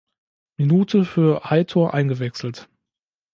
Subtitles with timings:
[0.57, 2.67] Minute für Heitor eingewechselt.